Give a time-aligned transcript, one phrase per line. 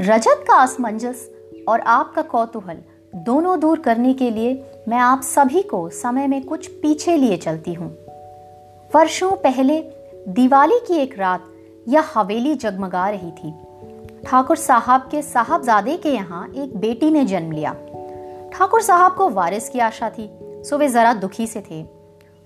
[0.00, 1.30] रजत का असमंजस
[1.68, 2.76] और आपका कौतूहल
[3.14, 7.74] दोनों दूर करने के लिए मैं आप सभी को समय में कुछ पीछे लिए चलती
[7.74, 7.96] हूँ।
[8.94, 9.80] वर्षों पहले
[10.28, 11.44] दिवाली की एक रात
[11.88, 13.54] यह हवेली जगमगा रही थी।
[14.24, 17.72] ठाकुर साहब के साहबजादे के यहाँ एक बेटी ने जन्म लिया।
[18.52, 21.82] ठाकुर साहब को वारिस की आशा थी, सो वे जरा दुखी से थे।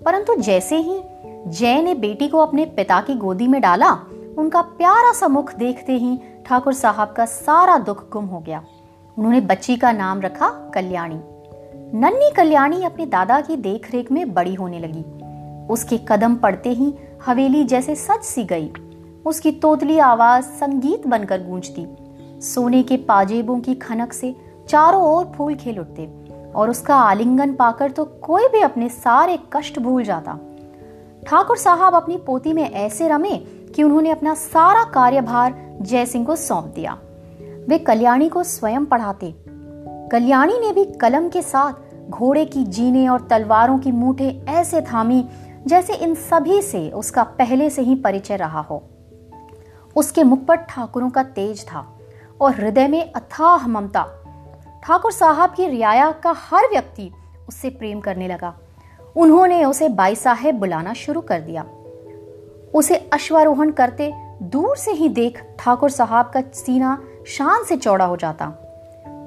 [0.05, 1.01] परंतु जैसे ही
[1.47, 3.93] जय ने बेटी को अपने पिता की गोदी में डाला,
[4.39, 6.19] उनका प्यारा सा मुख देखते ही
[6.51, 8.63] ठाकुर साहब का सारा दुख गुम हो गया।
[9.19, 11.21] उन्होंने बच्ची का नाम रखा कल्याणी।
[11.99, 15.05] नन्नी कल्याणी अपने दादा की देखरेख में बड़ी होने लगी।
[15.67, 16.95] उसके कदम पड़ते ही
[17.27, 18.73] हवेली जैसे सच सी गई।
[19.27, 21.87] उसकी तोतली आवाज़ संगीत बनकर गूंजती।
[22.41, 24.35] सोने के पाजेबों की खनक से
[24.69, 26.11] चारों ओर फूल खेल उठते
[26.55, 30.39] और उसका आलिंगन पाकर तो कोई भी अपने सारे कष्ट भूल जाता।
[31.27, 33.37] ठाकुर साहब अपनी पोती में ऐसे रमे
[33.75, 36.99] कि उन्होंने अपना सारा कार्यभार जयसिंह को सौंप दिया।
[37.69, 39.35] वे कल्याणी को स्वयं पढ़ाते।
[40.13, 41.73] कल्याणी ने भी कलम के साथ
[42.11, 45.29] घोड़े की जीने और तलवारों की मूठे ऐसे थामी,
[45.67, 48.83] जैसे इन सभी से उसका पहले से ही परिचय रहा हो।
[49.97, 51.99] उसके मुख पर ठाकुरों का तेज था
[52.41, 54.07] और हृदय में अथाह ममता।
[54.83, 57.11] ठाकुर साहब की रियाया का हर व्यक्ति
[57.49, 58.59] उससे प्रेम करने लगा।
[59.17, 61.67] उन्होंने उसे बाई साहेब बुलाना शुरू कर दिया।
[62.75, 68.17] उसे अश्वारोहण करते दूर से ही देख ठाकुर साहब का सीना शान से चौड़ा हो
[68.17, 68.53] जाता।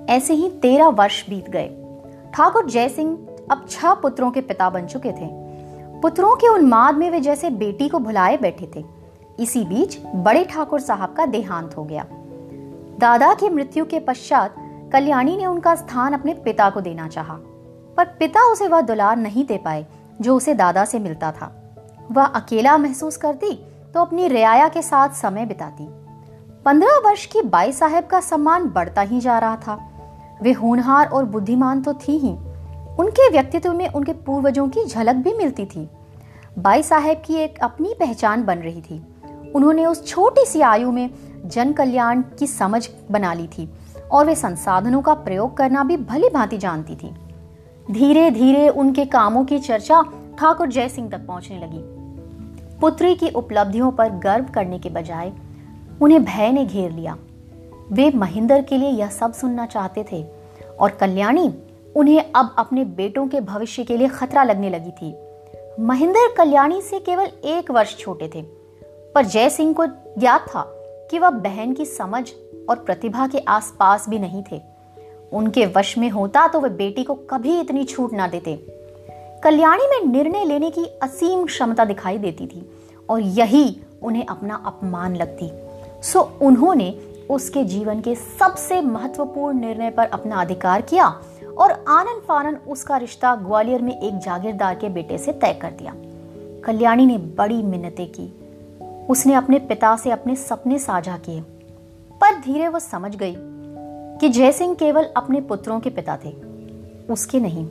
[0.10, 1.68] ऐसे ही तेरह वर्ष बीत गए।
[2.34, 3.18] ठाकुर जयसिंह
[3.52, 5.28] अब छह पुत्रों के पिता बन चुके थे।
[6.02, 8.86] पुत्रों के उन्माद में वे जैसे बेटी को भुलाए बैठे थे।
[9.40, 12.06] इसी बीच बड़े ठाकुर साहब का देहांत हो गया।
[13.00, 14.56] दादा की मृत्यु के पश्चात
[14.94, 17.38] कल्याणी ने उनका स्थान अपने पिता को देना चाहा,
[17.98, 19.86] पर पिता उसे वह दुलार नहीं दे पाए
[20.22, 21.52] जो उसे दादा से मिलता था।
[22.12, 23.52] वह अकेला महसूस करती
[23.94, 25.88] तो अपनी रियाया के साथ समय बिताती।
[26.66, 29.90] पंद्रह वर्ष की बाई साहेब का सम्मान बढ़ता ही जा रहा था।
[30.42, 32.32] वे होनहार और बुद्धिमान तो थी ही।
[33.00, 35.90] उनके व्यक्तित्व में उनके पूर्वजों की झलक भी मिलती थी।
[36.60, 39.06] बाई साहेब की एक अपनी पहचान बन रही थी।
[39.56, 41.10] उन्होंने उस छोटी सी आयु में
[41.46, 43.74] जन कल्याण की समझ बना ली थी
[44.12, 47.16] और वे संसाधनों का प्रयोग करना भी भली भांति जानती थी।
[47.92, 50.04] धीरे धीरे उनके कामों की चर्चा
[50.40, 51.93] ठाकुर जय सिंह तक पहुँचने लगी।
[52.84, 55.32] पुत्री की उपलब्धियों पर गर्व करने के बजाय
[56.02, 57.16] उन्हें भय ने घेर लिया।
[57.92, 60.24] वे महेंद्र के लिए यह सब सुनना चाहते थे
[60.80, 61.48] और कल्याणी
[61.96, 65.14] उन्हें अब अपने बेटों के भविष्य के लिए खतरा लगने लगी थी।
[65.80, 69.86] महेंद्र कल्याणी से केवल एक वर्ष छोटे थे, पर जय सिंह को
[70.20, 70.66] ज्ञात था
[71.12, 72.30] कि वह बहन की समझ
[72.70, 74.62] और प्रतिभा के आसपास भी नहीं थे।
[75.32, 78.83] उनके वश में होता तो वह बेटी को कभी इतनी छूट ना देते।
[79.44, 82.62] कल्याणी में निर्णय लेने की असीम क्षमता दिखाई देती थी
[83.10, 85.50] और यही उन्हें अपना अपमान लगती।
[86.04, 86.90] सो उन्होंने
[87.30, 91.08] उसके जीवन के सबसे महत्वपूर्ण निर्णय पर अपना अधिकार किया
[91.58, 95.94] और आनंद फानन उसका रिश्ता ग्वालियर में एक जागीरदार के बेटे से तय कर दिया।
[96.66, 98.32] कल्याणी ने बड़ी मिन्नतें की।
[99.10, 101.42] उसने अपने पिता से अपने सपने साझा किए,
[102.22, 103.36] पर धीरे वह समझ गई
[104.20, 106.36] कि जयसिंह केवल अपने पुत्रों के पिता थे,
[107.10, 107.68] उसके नहीं।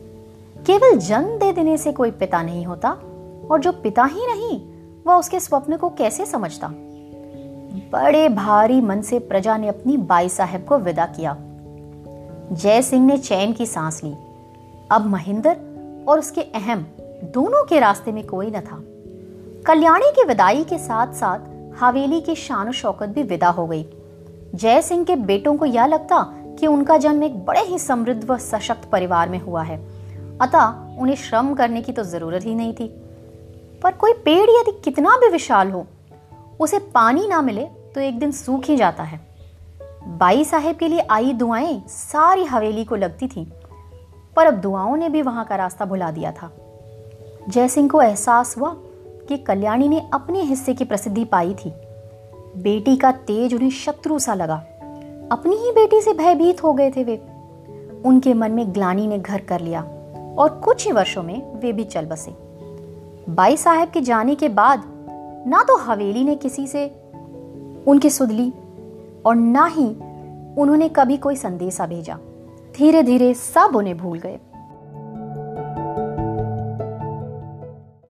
[0.67, 2.91] केवल जन्म दे देने से कोई पिता नहीं होता,
[3.50, 4.61] और जो पिता ही नहीं,
[5.06, 6.69] वह उसके स्वप्न को कैसे समझता?
[7.93, 11.37] बड़े भारी मन से प्रजा ने अपनी बाई साहब को विदा किया।
[12.53, 14.15] जय सिंह ने चैन की सांस ली।
[14.91, 15.56] अब महेंद्र
[16.09, 16.87] और उसके अहम
[17.25, 18.83] दोनों के रास्ते में कोई न था।
[19.67, 21.39] कल्याणी की विदाई के साथ साथ
[21.81, 23.87] हवेली की शान शौकत भी विदा हो गई।
[24.55, 28.39] जय सिंह के बेटों को यह लगता कि उनका जन्म एक बड़े ही समृद्ध व
[28.39, 29.91] सशक्त परिवार में हुआ है।
[30.42, 32.88] अतः उन्हें श्रम करने की तो ज़रूरत ही नहीं थी।
[33.82, 35.86] पर कोई पेड़ यदि कितना भी विशाल हो,
[36.60, 37.64] उसे पानी ना मिले
[37.94, 39.20] तो एक दिन सूख ही जाता है।
[40.06, 43.52] बाई साहेब के लिए आई दुआएँ सारी हवेली को लगती थी,
[44.36, 46.50] पर अब दुआओं ने भी वहाँ का रास्ता भुला दिया था।
[47.48, 48.76] जयसिंह को एहसास हुआ
[49.28, 51.72] कि कल्याणी ने अपने हिस्से की प्रसिद्धि पाई थी।
[52.56, 54.56] बेटी का तेज उन्हें शत्रु सा लगा।
[55.32, 57.17] अपनी ही बेटी से भयभीत हो गए थे वे।
[58.05, 59.82] उनके मन में ग्लानी ने घर कर लिया।
[60.38, 62.34] और कुछ ही वर्षों में वे भी चल बसे।
[63.32, 64.82] बाई साहब के जाने के बाद
[65.46, 66.87] ना तो हवेली ने किसी से
[67.87, 68.52] उनकी सुध ली
[69.26, 69.87] और ना ही
[70.58, 72.19] उन्होंने कभी कोई संदेशा भेजा।
[72.76, 74.38] धीरे धीरे सब उन्हें भूल गए।